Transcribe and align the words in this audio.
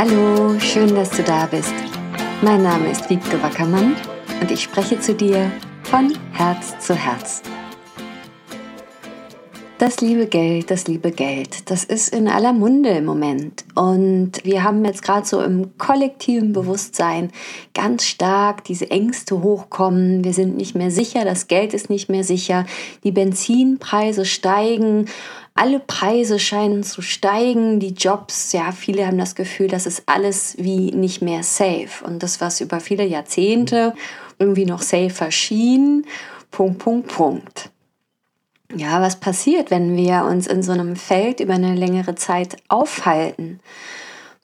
Hallo, 0.00 0.56
schön, 0.60 0.94
dass 0.94 1.10
du 1.10 1.24
da 1.24 1.46
bist. 1.46 1.74
Mein 2.40 2.62
Name 2.62 2.88
ist 2.88 3.10
Wiebke 3.10 3.42
Wackermann 3.42 3.96
und 4.40 4.48
ich 4.48 4.62
spreche 4.62 5.00
zu 5.00 5.12
dir 5.12 5.50
von 5.82 6.16
Herz 6.30 6.78
zu 6.78 6.94
Herz. 6.94 7.42
Das 9.78 10.00
liebe 10.00 10.26
Geld, 10.26 10.70
das 10.70 10.86
liebe 10.86 11.10
Geld, 11.10 11.68
das 11.68 11.82
ist 11.82 12.14
in 12.14 12.28
aller 12.28 12.52
Munde 12.52 12.90
im 12.90 13.06
Moment. 13.06 13.64
Und 13.74 14.44
wir 14.44 14.62
haben 14.62 14.84
jetzt 14.84 15.02
gerade 15.02 15.26
so 15.26 15.42
im 15.42 15.76
kollektiven 15.78 16.52
Bewusstsein 16.52 17.32
ganz 17.74 18.04
stark 18.04 18.62
diese 18.62 18.92
Ängste 18.92 19.42
hochkommen. 19.42 20.22
Wir 20.22 20.32
sind 20.32 20.56
nicht 20.56 20.76
mehr 20.76 20.92
sicher, 20.92 21.24
das 21.24 21.48
Geld 21.48 21.74
ist 21.74 21.90
nicht 21.90 22.08
mehr 22.08 22.22
sicher, 22.22 22.66
die 23.02 23.12
Benzinpreise 23.12 24.24
steigen, 24.24 25.06
alle 25.58 25.80
Preise 25.80 26.38
scheinen 26.38 26.82
zu 26.82 27.02
steigen, 27.02 27.80
die 27.80 27.94
Jobs, 27.94 28.52
ja, 28.52 28.72
viele 28.72 29.06
haben 29.06 29.18
das 29.18 29.34
Gefühl, 29.34 29.68
das 29.68 29.86
ist 29.86 30.04
alles 30.06 30.56
wie 30.58 30.92
nicht 30.92 31.20
mehr 31.20 31.42
safe. 31.42 32.04
Und 32.04 32.22
das, 32.22 32.40
was 32.40 32.60
über 32.60 32.80
viele 32.80 33.04
Jahrzehnte 33.04 33.94
irgendwie 34.38 34.66
noch 34.66 34.82
safer 34.82 35.30
schien, 35.30 36.06
Punkt, 36.50 36.78
Punkt, 36.78 37.08
Punkt 37.08 37.70
ja, 38.76 39.00
was 39.00 39.16
passiert, 39.16 39.70
wenn 39.70 39.96
wir 39.96 40.24
uns 40.24 40.46
in 40.46 40.62
so 40.62 40.72
einem 40.72 40.96
Feld 40.96 41.40
über 41.40 41.54
eine 41.54 41.74
längere 41.74 42.14
Zeit 42.14 42.56
aufhalten, 42.68 43.60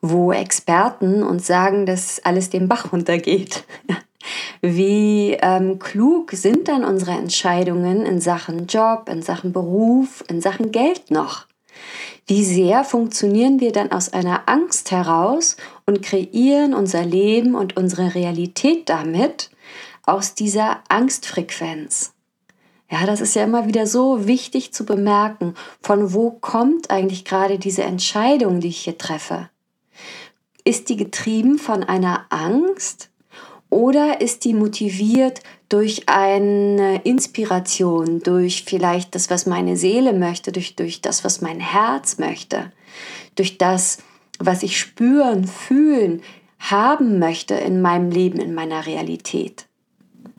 wo 0.01 0.31
Experten 0.31 1.23
uns 1.23 1.47
sagen, 1.47 1.85
dass 1.85 2.23
alles 2.23 2.49
den 2.49 2.67
Bach 2.67 2.91
runtergeht. 2.91 3.65
Wie 4.61 5.37
ähm, 5.41 5.79
klug 5.79 6.31
sind 6.31 6.67
dann 6.67 6.83
unsere 6.83 7.11
Entscheidungen 7.11 8.05
in 8.05 8.21
Sachen 8.21 8.67
Job, 8.67 9.09
in 9.09 9.21
Sachen 9.21 9.51
Beruf, 9.51 10.23
in 10.27 10.41
Sachen 10.41 10.71
Geld 10.71 11.11
noch? 11.11 11.47
Wie 12.27 12.43
sehr 12.43 12.83
funktionieren 12.83 13.59
wir 13.59 13.71
dann 13.71 13.91
aus 13.91 14.11
einer 14.11 14.49
Angst 14.49 14.89
heraus 14.91 15.57
und 15.85 16.01
kreieren 16.01 16.73
unser 16.73 17.05
Leben 17.05 17.53
und 17.53 17.77
unsere 17.77 18.15
Realität 18.15 18.89
damit 18.89 19.51
aus 20.03 20.33
dieser 20.33 20.79
Angstfrequenz? 20.89 22.13
Ja, 22.89 23.05
das 23.05 23.21
ist 23.21 23.35
ja 23.35 23.43
immer 23.43 23.67
wieder 23.67 23.87
so 23.87 24.27
wichtig 24.27 24.73
zu 24.73 24.85
bemerken, 24.85 25.55
von 25.81 26.13
wo 26.13 26.31
kommt 26.31 26.91
eigentlich 26.91 27.25
gerade 27.25 27.59
diese 27.59 27.83
Entscheidung, 27.83 28.59
die 28.59 28.69
ich 28.69 28.77
hier 28.77 28.97
treffe? 28.97 29.49
Ist 30.63 30.89
die 30.89 30.95
getrieben 30.95 31.57
von 31.57 31.83
einer 31.83 32.25
Angst 32.29 33.09
oder 33.75 34.21
ist 34.21 34.45
die 34.45 34.53
motiviert 34.53 35.41
durch 35.67 36.07
eine 36.07 37.01
Inspiration, 37.03 38.21
durch 38.21 38.63
vielleicht 38.63 39.15
das, 39.15 39.29
was 39.29 39.45
meine 39.45 39.75
Seele 39.75 40.13
möchte, 40.13 40.53
durch, 40.53 40.77
durch 40.77 41.01
das, 41.01 41.25
was 41.25 41.41
mein 41.41 41.59
Herz 41.59 42.17
möchte, 42.17 42.71
durch 43.35 43.57
das, 43.57 43.97
was 44.39 44.63
ich 44.63 44.79
spüren, 44.79 45.45
fühlen, 45.45 46.21
haben 46.57 47.19
möchte 47.19 47.55
in 47.55 47.81
meinem 47.81 48.11
Leben, 48.11 48.39
in 48.39 48.55
meiner 48.55 48.85
Realität? 48.85 49.65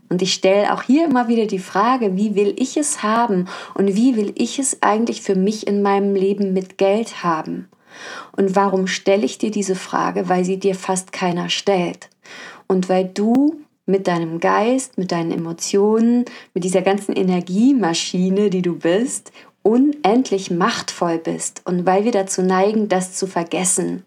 Und 0.08 0.22
ich 0.22 0.32
stelle 0.32 0.72
auch 0.72 0.82
hier 0.82 1.04
immer 1.04 1.28
wieder 1.28 1.44
die 1.44 1.58
Frage, 1.58 2.16
wie 2.16 2.36
will 2.36 2.54
ich 2.56 2.78
es 2.78 3.02
haben 3.02 3.48
und 3.74 3.94
wie 3.94 4.16
will 4.16 4.32
ich 4.36 4.58
es 4.58 4.82
eigentlich 4.82 5.20
für 5.20 5.34
mich 5.34 5.66
in 5.66 5.82
meinem 5.82 6.14
Leben 6.14 6.54
mit 6.54 6.78
Geld 6.78 7.22
haben? 7.22 7.68
Und 8.32 8.56
warum 8.56 8.86
stelle 8.86 9.26
ich 9.26 9.36
dir 9.36 9.50
diese 9.50 9.74
Frage? 9.74 10.30
Weil 10.30 10.44
sie 10.44 10.58
dir 10.58 10.74
fast 10.74 11.12
keiner 11.12 11.50
stellt. 11.50 12.08
Und 12.66 12.88
weil 12.88 13.04
du 13.04 13.60
mit 13.86 14.08
deinem 14.08 14.40
Geist, 14.40 14.98
mit 14.98 15.12
deinen 15.12 15.30
Emotionen, 15.30 16.24
mit 16.54 16.64
dieser 16.64 16.82
ganzen 16.82 17.14
Energiemaschine, 17.14 18.50
die 18.50 18.62
du 18.62 18.76
bist, 18.76 19.32
unendlich 19.62 20.50
machtvoll 20.50 21.18
bist. 21.18 21.62
Und 21.64 21.86
weil 21.86 22.04
wir 22.04 22.12
dazu 22.12 22.42
neigen, 22.42 22.88
das 22.88 23.14
zu 23.14 23.26
vergessen 23.26 24.04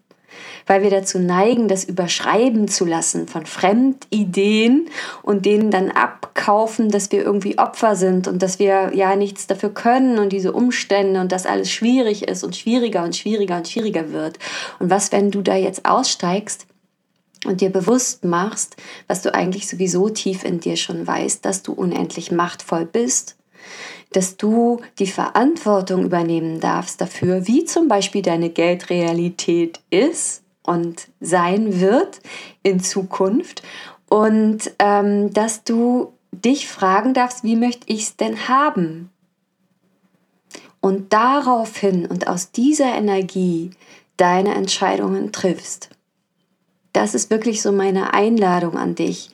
weil 0.66 0.82
wir 0.82 0.90
dazu 0.90 1.18
neigen, 1.18 1.68
das 1.68 1.84
überschreiben 1.84 2.68
zu 2.68 2.84
lassen 2.84 3.26
von 3.26 3.46
Fremdideen 3.46 4.88
und 5.22 5.46
denen 5.46 5.70
dann 5.70 5.90
abkaufen, 5.90 6.90
dass 6.90 7.10
wir 7.12 7.22
irgendwie 7.24 7.58
Opfer 7.58 7.96
sind 7.96 8.28
und 8.28 8.42
dass 8.42 8.58
wir 8.58 8.92
ja 8.94 9.16
nichts 9.16 9.46
dafür 9.46 9.70
können 9.70 10.18
und 10.18 10.32
diese 10.32 10.52
Umstände 10.52 11.20
und 11.20 11.32
dass 11.32 11.46
alles 11.46 11.70
schwierig 11.70 12.28
ist 12.28 12.44
und 12.44 12.56
schwieriger 12.56 13.04
und 13.04 13.16
schwieriger 13.16 13.56
und 13.56 13.68
schwieriger 13.68 14.12
wird. 14.12 14.38
Und 14.78 14.90
was, 14.90 15.12
wenn 15.12 15.30
du 15.30 15.42
da 15.42 15.56
jetzt 15.56 15.86
aussteigst 15.86 16.66
und 17.46 17.60
dir 17.60 17.70
bewusst 17.70 18.24
machst, 18.24 18.76
was 19.06 19.22
du 19.22 19.34
eigentlich 19.34 19.68
sowieso 19.68 20.08
tief 20.08 20.44
in 20.44 20.60
dir 20.60 20.76
schon 20.76 21.06
weißt, 21.06 21.44
dass 21.44 21.62
du 21.62 21.72
unendlich 21.72 22.30
machtvoll 22.30 22.84
bist, 22.84 23.36
dass 24.12 24.36
du 24.36 24.80
die 24.98 25.06
Verantwortung 25.06 26.04
übernehmen 26.04 26.60
darfst 26.60 27.00
dafür, 27.00 27.46
wie 27.46 27.64
zum 27.64 27.88
Beispiel 27.88 28.22
deine 28.22 28.50
Geldrealität 28.50 29.80
ist 29.90 30.42
und 30.62 31.08
sein 31.20 31.80
wird 31.80 32.20
in 32.62 32.80
Zukunft 32.80 33.62
und 34.08 34.72
ähm, 34.78 35.32
dass 35.32 35.64
du 35.64 36.12
dich 36.32 36.68
fragen 36.68 37.14
darfst, 37.14 37.44
wie 37.44 37.56
möchte 37.56 37.92
ich 37.92 38.02
es 38.02 38.16
denn 38.16 38.48
haben? 38.48 39.10
Und 40.80 41.12
daraufhin 41.12 42.06
und 42.06 42.26
aus 42.26 42.50
dieser 42.52 42.94
Energie 42.94 43.70
deine 44.16 44.54
Entscheidungen 44.54 45.32
triffst. 45.32 45.90
Das 46.92 47.14
ist 47.14 47.30
wirklich 47.30 47.62
so 47.62 47.72
meine 47.72 48.14
Einladung 48.14 48.76
an 48.76 48.94
dich, 48.94 49.30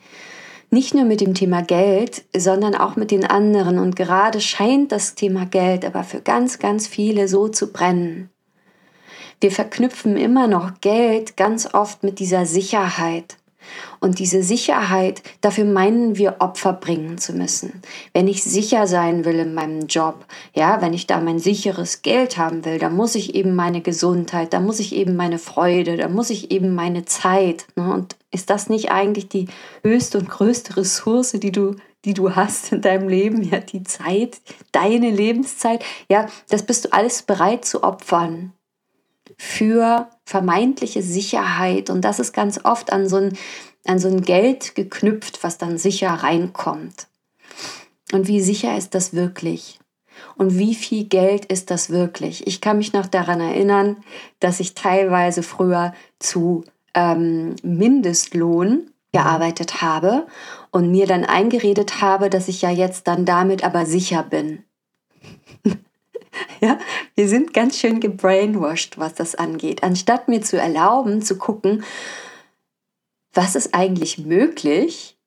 nicht 0.69 0.93
nur 0.93 1.05
mit 1.05 1.21
dem 1.21 1.33
Thema 1.33 1.61
Geld, 1.61 2.25
sondern 2.35 2.75
auch 2.75 2.95
mit 2.95 3.11
den 3.11 3.25
anderen. 3.25 3.79
Und 3.79 3.95
gerade 3.95 4.41
scheint 4.41 4.91
das 4.91 5.15
Thema 5.15 5.45
Geld 5.45 5.85
aber 5.85 6.03
für 6.03 6.21
ganz, 6.21 6.59
ganz 6.59 6.87
viele 6.87 7.27
so 7.27 7.47
zu 7.47 7.71
brennen. 7.71 8.29
Wir 9.39 9.51
verknüpfen 9.51 10.17
immer 10.17 10.47
noch 10.47 10.81
Geld 10.81 11.37
ganz 11.37 11.73
oft 11.73 12.03
mit 12.03 12.19
dieser 12.19 12.45
Sicherheit. 12.45 13.37
Und 13.99 14.19
diese 14.19 14.43
Sicherheit, 14.43 15.21
dafür 15.41 15.65
meinen 15.65 16.17
wir 16.17 16.37
Opfer 16.39 16.73
bringen 16.73 17.17
zu 17.17 17.33
müssen. 17.33 17.81
Wenn 18.13 18.27
ich 18.27 18.43
sicher 18.43 18.87
sein 18.87 19.25
will 19.25 19.39
in 19.39 19.53
meinem 19.53 19.87
Job, 19.87 20.25
ja, 20.53 20.81
wenn 20.81 20.93
ich 20.93 21.07
da 21.07 21.19
mein 21.19 21.39
sicheres 21.39 22.01
Geld 22.01 22.37
haben 22.37 22.65
will, 22.65 22.79
dann 22.79 22.95
muss 22.95 23.15
ich 23.15 23.35
eben 23.35 23.55
meine 23.55 23.81
Gesundheit, 23.81 24.53
da 24.53 24.59
muss 24.59 24.79
ich 24.79 24.95
eben 24.95 25.15
meine 25.15 25.39
Freude, 25.39 25.97
da 25.97 26.07
muss 26.07 26.29
ich 26.29 26.51
eben 26.51 26.75
meine 26.75 27.05
Zeit. 27.05 27.65
Ne? 27.75 27.93
Und 27.93 28.15
ist 28.31 28.49
das 28.49 28.69
nicht 28.69 28.91
eigentlich 28.91 29.29
die 29.29 29.47
höchste 29.83 30.19
und 30.19 30.29
größte 30.29 30.77
Ressource, 30.77 31.31
die 31.31 31.51
du 31.51 31.75
die 32.05 32.13
du 32.13 32.35
hast 32.35 32.71
in 32.71 32.81
deinem 32.81 33.09
Leben, 33.09 33.43
ja, 33.43 33.59
die 33.59 33.83
Zeit, 33.83 34.37
deine 34.71 35.09
Lebenszeit, 35.09 35.83
ja, 36.09 36.27
das 36.47 36.63
bist 36.63 36.85
du 36.85 36.93
alles 36.93 37.23
bereit 37.23 37.65
zu 37.65 37.83
opfern 37.83 38.53
für 39.37 40.09
vermeintliche 40.25 41.01
Sicherheit. 41.01 41.89
Und 41.89 42.01
das 42.01 42.19
ist 42.19 42.33
ganz 42.33 42.59
oft 42.63 42.91
an 42.91 43.07
so 43.07 43.17
ein, 43.17 43.37
an 43.85 43.99
so 43.99 44.07
ein 44.07 44.21
Geld 44.21 44.75
geknüpft, 44.75 45.43
was 45.43 45.57
dann 45.57 45.77
sicher 45.77 46.09
reinkommt. 46.09 47.07
Und 48.11 48.27
wie 48.27 48.41
sicher 48.41 48.75
ist 48.77 48.95
das 48.95 49.13
wirklich? 49.13 49.79
Und 50.35 50.57
wie 50.57 50.75
viel 50.75 51.05
Geld 51.05 51.45
ist 51.45 51.69
das 51.69 51.89
wirklich? 51.89 52.47
Ich 52.47 52.61
kann 52.61 52.77
mich 52.77 52.93
noch 52.93 53.05
daran 53.05 53.39
erinnern, 53.39 53.97
dass 54.39 54.59
ich 54.59 54.73
teilweise 54.73 55.43
früher 55.43 55.93
zu 56.19 56.63
ähm, 56.93 57.55
Mindestlohn 57.63 58.91
gearbeitet 59.11 59.81
habe 59.81 60.27
und 60.71 60.91
mir 60.91 61.07
dann 61.07 61.25
eingeredet 61.25 62.01
habe, 62.01 62.29
dass 62.29 62.47
ich 62.47 62.61
ja 62.61 62.69
jetzt 62.69 63.07
dann 63.07 63.25
damit 63.25 63.63
aber 63.63 63.85
sicher 63.85 64.23
bin. 64.23 64.63
Ja, 66.59 66.79
wir 67.15 67.27
sind 67.27 67.53
ganz 67.53 67.77
schön 67.77 67.99
gebrainwashed, 67.99 68.97
was 68.97 69.13
das 69.13 69.35
angeht. 69.35 69.83
Anstatt 69.83 70.27
mir 70.27 70.41
zu 70.41 70.59
erlauben, 70.59 71.21
zu 71.21 71.37
gucken, 71.37 71.83
was 73.33 73.55
ist 73.55 73.75
eigentlich 73.75 74.17
möglich, 74.17 75.17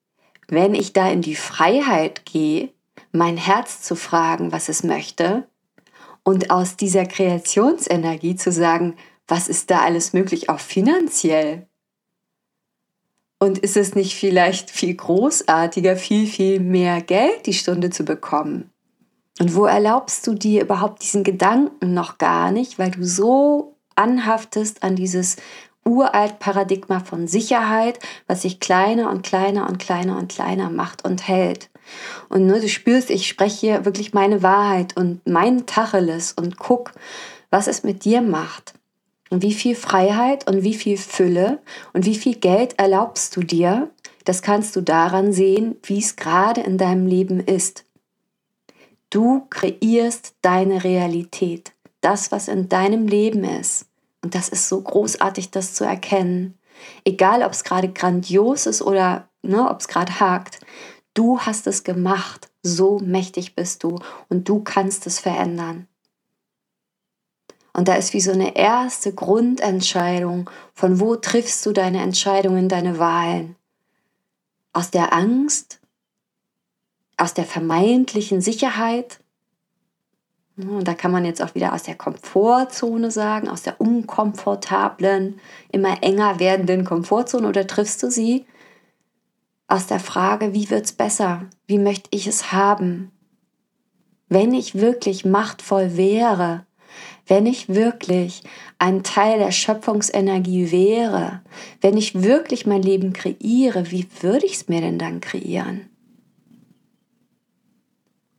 wenn 0.47 0.75
ich 0.75 0.91
da 0.91 1.09
in 1.09 1.21
die 1.21 1.35
Freiheit 1.35 2.25
gehe, 2.25 2.69
mein 3.13 3.37
Herz 3.37 3.81
zu 3.81 3.95
fragen, 3.95 4.51
was 4.51 4.67
es 4.67 4.83
möchte, 4.83 5.47
und 6.23 6.51
aus 6.51 6.75
dieser 6.75 7.05
Kreationsenergie 7.05 8.35
zu 8.35 8.51
sagen, 8.51 8.95
was 9.27 9.47
ist 9.47 9.71
da 9.71 9.81
alles 9.81 10.13
möglich, 10.13 10.49
auch 10.49 10.59
finanziell. 10.59 11.67
Und 13.39 13.57
ist 13.57 13.75
es 13.75 13.95
nicht 13.95 14.13
vielleicht 14.13 14.69
viel 14.69 14.93
großartiger, 14.93 15.95
viel, 15.95 16.27
viel 16.27 16.59
mehr 16.59 17.01
Geld 17.01 17.47
die 17.47 17.53
Stunde 17.53 17.89
zu 17.89 18.03
bekommen? 18.03 18.69
Und 19.39 19.55
wo 19.55 19.65
erlaubst 19.65 20.27
du 20.27 20.33
dir 20.33 20.61
überhaupt 20.61 21.01
diesen 21.03 21.23
Gedanken 21.23 21.93
noch 21.93 22.17
gar 22.17 22.51
nicht, 22.51 22.77
weil 22.77 22.91
du 22.91 23.03
so 23.03 23.77
anhaftest 23.95 24.83
an 24.83 24.95
dieses 24.95 25.37
uralt 25.85 26.39
Paradigma 26.39 26.99
von 26.99 27.27
Sicherheit, 27.27 27.99
was 28.27 28.43
sich 28.43 28.59
kleiner 28.59 29.09
und 29.09 29.23
kleiner 29.23 29.67
und 29.67 29.79
kleiner 29.79 30.17
und 30.17 30.31
kleiner 30.31 30.69
macht 30.69 31.03
und 31.05 31.27
hält. 31.27 31.69
Und 32.29 32.45
nur 32.45 32.59
du 32.59 32.69
spürst, 32.69 33.09
ich 33.09 33.27
spreche 33.27 33.59
hier 33.59 33.85
wirklich 33.85 34.13
meine 34.13 34.43
Wahrheit 34.43 34.95
und 34.95 35.27
mein 35.27 35.65
Tacheles 35.65 36.33
und 36.33 36.57
guck, 36.59 36.91
was 37.49 37.67
es 37.67 37.83
mit 37.83 38.05
dir 38.05 38.21
macht. 38.21 38.73
Und 39.29 39.41
wie 39.41 39.53
viel 39.53 39.75
Freiheit 39.75 40.47
und 40.47 40.63
wie 40.63 40.73
viel 40.73 40.97
Fülle 40.97 41.59
und 41.93 42.05
wie 42.05 42.15
viel 42.15 42.35
Geld 42.35 42.77
erlaubst 42.77 43.35
du 43.35 43.41
dir, 43.41 43.89
das 44.25 44.41
kannst 44.41 44.75
du 44.75 44.81
daran 44.81 45.31
sehen, 45.31 45.77
wie 45.83 45.99
es 45.99 46.15
gerade 46.15 46.61
in 46.61 46.77
deinem 46.77 47.07
Leben 47.07 47.39
ist. 47.39 47.85
Du 49.11 49.45
kreierst 49.49 50.35
deine 50.41 50.83
Realität, 50.83 51.73
das, 51.99 52.31
was 52.31 52.47
in 52.47 52.69
deinem 52.69 53.07
Leben 53.07 53.43
ist. 53.43 53.85
Und 54.23 54.35
das 54.35 54.49
ist 54.49 54.69
so 54.69 54.81
großartig, 54.81 55.51
das 55.51 55.73
zu 55.73 55.83
erkennen. 55.83 56.57
Egal, 57.03 57.43
ob 57.43 57.51
es 57.51 57.65
gerade 57.65 57.89
grandios 57.89 58.65
ist 58.65 58.81
oder 58.81 59.27
ne, 59.41 59.69
ob 59.69 59.81
es 59.81 59.89
gerade 59.89 60.19
hakt. 60.19 60.61
Du 61.13 61.39
hast 61.39 61.67
es 61.67 61.83
gemacht. 61.83 62.49
So 62.63 62.99
mächtig 62.99 63.55
bist 63.55 63.83
du 63.83 63.99
und 64.29 64.47
du 64.47 64.63
kannst 64.63 65.05
es 65.07 65.19
verändern. 65.19 65.87
Und 67.73 67.87
da 67.87 67.95
ist 67.95 68.13
wie 68.13 68.21
so 68.21 68.31
eine 68.31 68.55
erste 68.55 69.13
Grundentscheidung, 69.13 70.49
von 70.73 70.99
wo 70.99 71.15
triffst 71.15 71.65
du 71.65 71.73
deine 71.73 72.01
Entscheidungen, 72.01 72.69
deine 72.69 72.97
Wahlen? 72.97 73.55
Aus 74.73 74.91
der 74.91 75.11
Angst? 75.13 75.80
Aus 77.21 77.35
der 77.35 77.45
vermeintlichen 77.45 78.41
Sicherheit? 78.41 79.19
Und 80.57 80.87
da 80.87 80.95
kann 80.95 81.11
man 81.11 81.23
jetzt 81.23 81.43
auch 81.43 81.53
wieder 81.53 81.71
aus 81.71 81.83
der 81.83 81.93
Komfortzone 81.93 83.11
sagen, 83.11 83.47
aus 83.47 83.61
der 83.61 83.79
unkomfortablen, 83.79 85.39
immer 85.71 86.01
enger 86.01 86.39
werdenden 86.39 86.83
Komfortzone 86.83 87.47
oder 87.47 87.67
triffst 87.67 88.01
du 88.01 88.09
sie 88.09 88.47
aus 89.67 89.85
der 89.85 89.99
Frage, 89.99 90.55
wie 90.55 90.71
wird 90.71 90.85
es 90.85 90.93
besser? 90.93 91.45
Wie 91.67 91.77
möchte 91.77 92.09
ich 92.09 92.25
es 92.25 92.51
haben? 92.51 93.11
Wenn 94.27 94.51
ich 94.55 94.73
wirklich 94.73 95.23
machtvoll 95.23 95.97
wäre, 95.97 96.65
wenn 97.27 97.45
ich 97.45 97.69
wirklich 97.69 98.41
ein 98.79 99.03
Teil 99.03 99.37
der 99.37 99.51
Schöpfungsenergie 99.51 100.71
wäre, 100.71 101.43
wenn 101.81 101.97
ich 101.97 102.23
wirklich 102.23 102.65
mein 102.65 102.81
Leben 102.81 103.13
kreiere, 103.13 103.91
wie 103.91 104.07
würde 104.21 104.47
ich 104.47 104.53
es 104.53 104.69
mir 104.69 104.81
denn 104.81 104.97
dann 104.97 105.21
kreieren? 105.21 105.90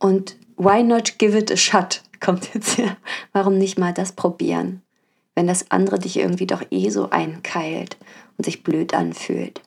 Und 0.02 0.36
why 0.56 0.82
not 0.82 1.18
give 1.18 1.38
it 1.38 1.50
a 1.52 1.56
shot? 1.56 2.02
Kommt 2.20 2.52
jetzt 2.54 2.74
hier. 2.74 2.96
Warum 3.32 3.56
nicht 3.56 3.78
mal 3.78 3.94
das 3.94 4.12
probieren, 4.12 4.82
wenn 5.36 5.46
das 5.46 5.70
andere 5.70 5.98
dich 5.98 6.16
irgendwie 6.16 6.46
doch 6.46 6.62
eh 6.70 6.90
so 6.90 7.10
einkeilt 7.10 7.96
und 8.36 8.44
sich 8.44 8.64
blöd 8.64 8.94
anfühlt? 8.94 9.62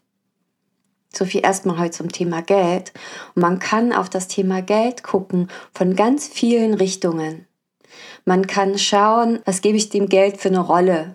So 1.14 1.24
viel 1.24 1.42
erstmal 1.42 1.80
heute 1.80 1.92
zum 1.92 2.12
Thema 2.12 2.42
Geld. 2.42 2.92
Und 3.34 3.44
man 3.44 3.60
kann 3.60 3.94
auf 3.94 4.10
das 4.10 4.28
Thema 4.28 4.62
Geld 4.62 5.04
gucken 5.04 5.50
von 5.74 5.96
ganz 5.96 6.28
vielen 6.28 6.74
Richtungen. 6.74 7.48
Man 8.26 8.46
kann 8.46 8.78
schauen, 8.78 9.40
was 9.46 9.62
gebe 9.62 9.78
ich 9.78 9.90
dem 9.90 10.10
Geld 10.10 10.38
für 10.38 10.50
eine 10.50 10.60
Rolle? 10.60 11.14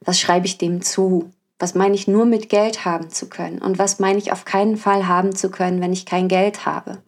Was 0.00 0.18
schreibe 0.18 0.46
ich 0.46 0.56
dem 0.56 0.80
zu? 0.80 1.30
Was 1.62 1.76
meine 1.76 1.94
ich 1.94 2.08
nur 2.08 2.24
mit 2.24 2.48
Geld 2.48 2.84
haben 2.84 3.10
zu 3.10 3.28
können? 3.28 3.60
Und 3.60 3.78
was 3.78 4.00
meine 4.00 4.18
ich 4.18 4.32
auf 4.32 4.44
keinen 4.44 4.76
Fall 4.76 5.06
haben 5.06 5.32
zu 5.32 5.48
können, 5.48 5.80
wenn 5.80 5.92
ich 5.92 6.06
kein 6.06 6.26
Geld 6.26 6.66
habe? 6.66 6.98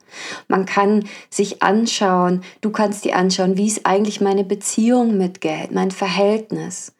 Man 0.46 0.64
kann 0.64 1.08
sich 1.28 1.60
anschauen, 1.60 2.44
du 2.60 2.70
kannst 2.70 3.04
dir 3.04 3.16
anschauen, 3.16 3.56
wie 3.56 3.66
ist 3.66 3.84
eigentlich 3.84 4.20
meine 4.20 4.44
Beziehung 4.44 5.18
mit 5.18 5.40
Geld, 5.40 5.72
mein 5.72 5.90
Verhältnis? 5.90 6.92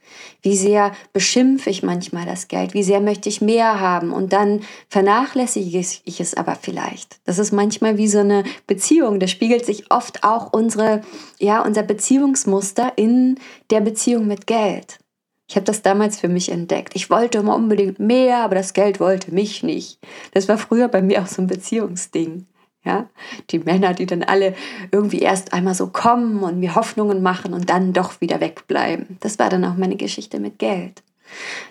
Wie 0.43 0.57
sehr 0.57 0.91
beschimpfe 1.13 1.71
ich 1.71 1.85
manchmal 1.85 2.27
das 2.27 2.49
Geld? 2.49 2.75
Wie 2.75 2.83
sehr 2.83 2.99
möchte 2.99 3.29
ich 3.29 3.41
mehr 3.41 3.79
haben? 3.79 4.13
Und 4.13 4.33
dann 4.33 4.63
vernachlässige 4.89 5.79
ich 5.79 6.21
es 6.21 6.35
aber 6.37 6.57
vielleicht. 6.61 7.21
Das 7.25 7.39
ist 7.39 7.53
manchmal 7.53 7.99
wie 7.99 8.09
so 8.09 8.19
eine 8.19 8.43
Beziehung. 8.67 9.21
Da 9.21 9.29
spiegelt 9.29 9.65
sich 9.65 9.93
oft 9.93 10.25
auch 10.25 10.53
unsere, 10.53 11.03
ja, 11.39 11.63
unser 11.63 11.85
Beziehungsmuster 11.85 12.95
in 12.97 13.39
der 13.71 13.81
Beziehung 13.81 14.27
mit 14.27 14.49
Geld. 14.49 14.99
Ich 15.47 15.57
habe 15.57 15.65
das 15.65 15.83
damals 15.83 16.19
für 16.19 16.29
mich 16.29 16.51
entdeckt. 16.51 16.97
Ich 16.97 17.11
wollte 17.11 17.39
immer 17.39 17.55
unbedingt 17.55 17.99
mehr, 17.99 18.39
aber 18.39 18.55
das 18.55 18.73
Geld 18.73 18.99
wollte 18.99 19.33
mich 19.35 19.63
nicht. 19.63 19.99
Das 20.33 20.49
war 20.49 20.57
früher 20.59 20.89
bei 20.89 21.03
mir 21.03 21.23
auch 21.23 21.27
so 21.27 21.43
ein 21.43 21.47
Beziehungsding. 21.47 22.47
Ja, 22.85 23.09
die 23.49 23.61
Männer, 23.61 23.95
die 23.95 24.05
dann 24.05 24.23
alle 24.23 24.55
irgendwie 24.93 25.21
erst 25.21 25.55
einmal 25.55 25.75
so 25.75 25.87
kommen 25.87 26.43
und 26.43 26.61
mir 26.61 26.75
Hoffnungen 26.75 27.23
machen 27.23 27.55
und 27.55 27.71
dann 27.71 27.95
doch 27.95 28.21
wieder 28.21 28.41
wegbleiben. 28.41 29.17
Das 29.21 29.39
war 29.39 29.49
dann 29.49 29.65
auch 29.65 29.77
meine 29.77 29.97
Geschichte 29.97 30.39
mit 30.39 30.59
Geld. 30.59 31.03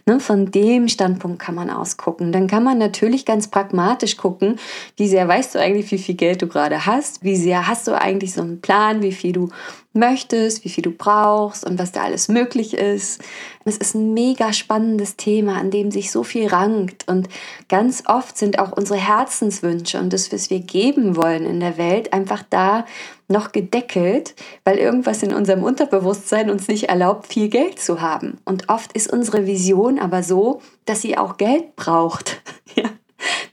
Ne, 0.05 0.19
von 0.19 0.51
dem 0.51 0.87
Standpunkt 0.87 1.39
kann 1.39 1.55
man 1.55 1.69
ausgucken. 1.69 2.31
Dann 2.31 2.47
kann 2.47 2.63
man 2.63 2.77
natürlich 2.77 3.25
ganz 3.25 3.47
pragmatisch 3.47 4.17
gucken, 4.17 4.59
wie 4.97 5.07
sehr 5.07 5.27
weißt 5.27 5.55
du 5.55 5.59
eigentlich, 5.59 5.91
wie 5.91 5.97
viel 5.97 6.15
Geld 6.15 6.41
du 6.41 6.47
gerade 6.47 6.85
hast, 6.85 7.23
wie 7.23 7.35
sehr 7.35 7.67
hast 7.67 7.87
du 7.87 7.99
eigentlich 7.99 8.33
so 8.33 8.41
einen 8.41 8.61
Plan, 8.61 9.01
wie 9.01 9.11
viel 9.11 9.31
du 9.31 9.49
möchtest, 9.93 10.65
wie 10.65 10.69
viel 10.69 10.81
du 10.81 10.91
brauchst 10.91 11.65
und 11.65 11.79
was 11.79 11.91
da 11.91 12.03
alles 12.03 12.27
möglich 12.27 12.73
ist. 12.73 13.21
Es 13.65 13.77
ist 13.77 13.95
ein 13.95 14.13
mega 14.13 14.51
spannendes 14.51 15.15
Thema, 15.15 15.57
an 15.57 15.71
dem 15.71 15.89
sich 15.91 16.11
so 16.11 16.23
viel 16.23 16.47
rankt 16.47 17.07
und 17.07 17.29
ganz 17.69 18.03
oft 18.07 18.37
sind 18.37 18.59
auch 18.59 18.71
unsere 18.71 18.99
Herzenswünsche 18.99 19.99
und 19.99 20.11
das, 20.11 20.31
was 20.33 20.49
wir 20.49 20.59
geben 20.59 21.15
wollen 21.15 21.45
in 21.45 21.59
der 21.59 21.77
Welt, 21.77 22.11
einfach 22.13 22.43
da 22.49 22.85
noch 23.27 23.51
gedeckelt, 23.51 24.35
weil 24.65 24.77
irgendwas 24.77 25.23
in 25.23 25.33
unserem 25.33 25.63
Unterbewusstsein 25.63 26.49
uns 26.49 26.67
nicht 26.67 26.89
erlaubt, 26.89 27.27
viel 27.27 27.49
Geld 27.49 27.79
zu 27.79 28.01
haben. 28.01 28.37
Und 28.45 28.69
oft 28.69 28.93
ist 28.93 29.11
unsere 29.11 29.47
Vision 29.47 29.97
aber 29.97 30.23
so, 30.23 30.61
dass 30.85 31.01
sie 31.01 31.17
auch 31.17 31.37
Geld 31.37 31.75
braucht. 31.75 32.41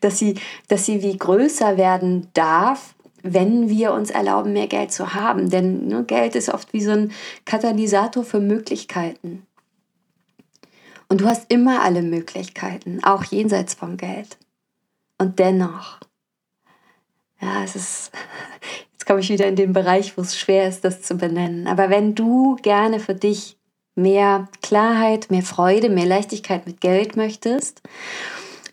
dass, 0.00 0.18
sie, 0.18 0.34
dass 0.68 0.86
sie 0.86 1.02
wie 1.02 1.16
größer 1.16 1.76
werden 1.76 2.28
darf, 2.34 2.94
wenn 3.22 3.68
wir 3.68 3.92
uns 3.92 4.10
erlauben, 4.10 4.52
mehr 4.52 4.66
Geld 4.66 4.92
zu 4.92 5.14
haben. 5.14 5.50
Denn 5.50 5.88
ne, 5.88 6.04
Geld 6.04 6.34
ist 6.34 6.52
oft 6.52 6.72
wie 6.72 6.80
so 6.80 6.92
ein 6.92 7.12
Katalysator 7.44 8.24
für 8.24 8.40
Möglichkeiten. 8.40 9.46
Und 11.10 11.20
du 11.20 11.26
hast 11.26 11.50
immer 11.50 11.82
alle 11.82 12.02
Möglichkeiten, 12.02 13.02
auch 13.02 13.24
jenseits 13.24 13.74
von 13.74 13.96
Geld. 13.96 14.38
Und 15.18 15.40
dennoch, 15.40 15.98
ja, 17.40 17.64
es 17.64 17.74
ist, 17.74 18.12
jetzt 18.92 19.06
komme 19.06 19.18
ich 19.18 19.28
wieder 19.28 19.46
in 19.46 19.56
den 19.56 19.72
Bereich, 19.72 20.16
wo 20.16 20.22
es 20.22 20.38
schwer 20.38 20.68
ist, 20.68 20.84
das 20.84 21.02
zu 21.02 21.16
benennen. 21.16 21.66
Aber 21.66 21.90
wenn 21.90 22.14
du 22.14 22.56
gerne 22.62 23.00
für 23.00 23.16
dich 23.16 23.58
mehr 23.96 24.48
Klarheit, 24.62 25.32
mehr 25.32 25.42
Freude, 25.42 25.90
mehr 25.90 26.06
Leichtigkeit 26.06 26.64
mit 26.64 26.80
Geld 26.80 27.16
möchtest 27.16 27.82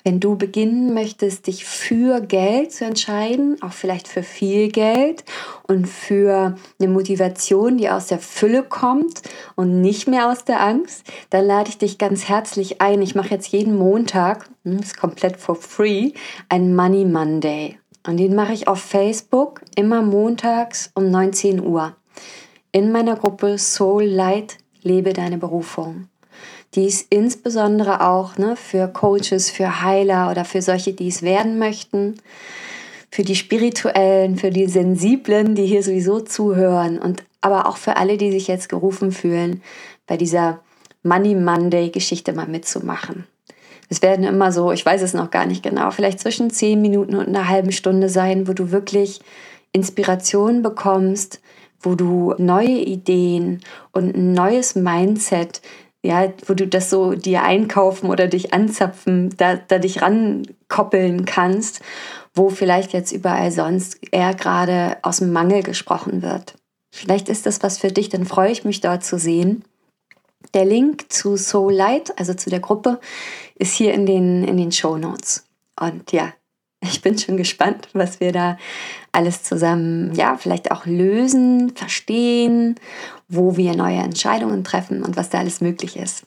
wenn 0.07 0.21
du 0.21 0.37
beginnen 0.37 0.93
möchtest, 0.93 1.47
dich 1.47 1.65
für 1.65 2.21
Geld 2.21 2.71
zu 2.71 2.85
entscheiden, 2.85 3.61
auch 3.61 3.73
vielleicht 3.73 4.07
für 4.07 4.23
viel 4.23 4.69
Geld 4.69 5.25
und 5.67 5.85
für 5.85 6.55
eine 6.79 6.89
Motivation, 6.89 7.77
die 7.77 7.89
aus 7.89 8.07
der 8.07 8.19
Fülle 8.19 8.63
kommt 8.63 9.21
und 9.55 9.81
nicht 9.81 10.07
mehr 10.07 10.31
aus 10.31 10.45
der 10.45 10.61
Angst, 10.63 11.03
dann 11.29 11.45
lade 11.45 11.67
ich 11.67 11.77
dich 11.77 11.97
ganz 11.97 12.29
herzlich 12.29 12.79
ein. 12.79 13.01
Ich 13.01 13.15
mache 13.15 13.31
jetzt 13.31 13.49
jeden 13.49 13.77
Montag, 13.77 14.47
hm, 14.63 14.79
ist 14.79 14.95
komplett 14.95 15.35
for 15.35 15.55
free, 15.55 16.13
ein 16.47 16.73
Money 16.73 17.03
Monday. 17.03 17.77
Und 18.07 18.15
den 18.15 18.33
mache 18.33 18.53
ich 18.53 18.69
auf 18.69 18.79
Facebook 18.79 19.59
immer 19.75 20.01
montags 20.01 20.89
um 20.95 21.11
19 21.11 21.61
Uhr 21.61 21.97
in 22.71 22.93
meiner 22.93 23.17
Gruppe 23.17 23.57
Soul 23.57 24.05
Light, 24.05 24.57
lebe 24.83 25.11
deine 25.11 25.37
Berufung. 25.37 26.07
Die 26.77 26.85
ist 26.85 27.07
insbesondere 27.09 28.01
auch 28.01 28.37
ne, 28.37 28.55
für 28.55 28.87
Coaches, 28.87 29.49
für 29.49 29.81
Heiler 29.81 30.29
oder 30.29 30.45
für 30.45 30.61
solche, 30.61 30.93
die 30.93 31.07
es 31.07 31.23
werden 31.23 31.57
möchten, 31.57 32.17
für 33.09 33.23
die 33.23 33.35
Spirituellen, 33.35 34.37
für 34.37 34.51
die 34.51 34.67
Sensiblen, 34.67 35.55
die 35.55 35.65
hier 35.65 35.81
sowieso 35.81 36.19
zuhören 36.19 36.99
und 36.99 37.23
aber 37.41 37.65
auch 37.67 37.77
für 37.77 37.97
alle, 37.97 38.17
die 38.17 38.31
sich 38.31 38.47
jetzt 38.47 38.69
gerufen 38.69 39.11
fühlen, 39.11 39.63
bei 40.05 40.17
dieser 40.17 40.59
Money 41.01 41.33
Monday 41.33 41.89
Geschichte 41.89 42.33
mal 42.33 42.47
mitzumachen. 42.47 43.25
Es 43.89 44.03
werden 44.03 44.23
immer 44.23 44.51
so, 44.51 44.71
ich 44.71 44.85
weiß 44.85 45.01
es 45.01 45.15
noch 45.15 45.31
gar 45.31 45.47
nicht 45.47 45.63
genau, 45.63 45.89
vielleicht 45.89 46.19
zwischen 46.19 46.51
zehn 46.51 46.79
Minuten 46.79 47.15
und 47.15 47.27
einer 47.27 47.47
halben 47.47 47.71
Stunde 47.71 48.07
sein, 48.07 48.47
wo 48.47 48.53
du 48.53 48.69
wirklich 48.69 49.19
Inspiration 49.71 50.61
bekommst, 50.61 51.41
wo 51.81 51.95
du 51.95 52.35
neue 52.37 52.67
Ideen 52.67 53.61
und 53.93 54.15
ein 54.15 54.33
neues 54.33 54.75
Mindset 54.75 55.61
ja, 56.07 56.31
wo 56.45 56.53
du 56.53 56.65
das 56.65 56.89
so 56.89 57.13
dir 57.13 57.43
einkaufen 57.43 58.09
oder 58.09 58.27
dich 58.27 58.53
anzapfen, 58.53 59.35
da, 59.35 59.57
da 59.57 59.77
dich 59.77 60.01
rankoppeln 60.01 61.25
kannst, 61.25 61.81
wo 62.33 62.49
vielleicht 62.49 62.93
jetzt 62.93 63.11
überall 63.11 63.51
sonst 63.51 63.99
eher 64.11 64.33
gerade 64.33 64.97
aus 65.01 65.17
dem 65.17 65.33
Mangel 65.33 65.63
gesprochen 65.63 66.21
wird. 66.21 66.55
Vielleicht 66.91 67.27
ist 67.27 67.45
das 67.45 67.61
was 67.61 67.77
für 67.77 67.91
dich, 67.91 68.07
dann 68.07 68.25
freue 68.25 68.51
ich 68.51 68.63
mich 68.63 68.79
dort 68.79 69.03
zu 69.03 69.19
sehen. 69.19 69.65
Der 70.53 70.63
Link 70.63 71.11
zu 71.11 71.35
Soul 71.35 71.73
Light, 71.73 72.17
also 72.17 72.33
zu 72.33 72.49
der 72.49 72.61
Gruppe, 72.61 73.01
ist 73.55 73.73
hier 73.73 73.93
in 73.93 74.05
den, 74.05 74.45
in 74.45 74.55
den 74.55 74.71
Show 74.71 74.97
Notes. 74.97 75.45
Und 75.77 76.13
ja, 76.13 76.31
ich 76.81 77.01
bin 77.01 77.17
schon 77.17 77.35
gespannt, 77.35 77.89
was 77.91 78.21
wir 78.21 78.31
da 78.31 78.57
alles 79.11 79.43
zusammen, 79.43 80.15
ja, 80.15 80.37
vielleicht 80.37 80.71
auch 80.71 80.85
lösen, 80.85 81.75
verstehen, 81.75 82.75
wo 83.27 83.57
wir 83.57 83.75
neue 83.75 83.97
Entscheidungen 83.97 84.63
treffen 84.63 85.03
und 85.03 85.17
was 85.17 85.29
da 85.29 85.39
alles 85.39 85.61
möglich 85.61 85.97
ist. 85.97 86.25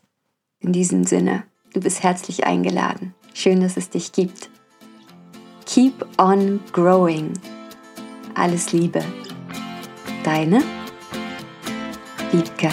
In 0.60 0.72
diesem 0.72 1.04
Sinne, 1.04 1.44
du 1.72 1.80
bist 1.80 2.02
herzlich 2.02 2.44
eingeladen. 2.44 3.14
Schön, 3.32 3.60
dass 3.60 3.76
es 3.76 3.90
dich 3.90 4.12
gibt. 4.12 4.50
Keep 5.66 6.06
on 6.18 6.60
growing. 6.72 7.32
Alles 8.34 8.72
Liebe. 8.72 9.02
Deine 10.24 10.62
Wiebke. 12.32 12.70